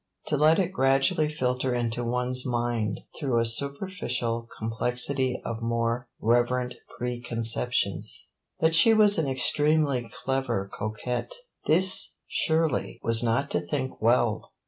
[0.25, 6.73] To let it gradually filter into one's mind, through a superficial complexity of more reverent
[6.97, 8.27] preconceptions,
[8.61, 11.35] that she was an extremely clever coquette
[11.67, 14.53] this, surely, was not to think well!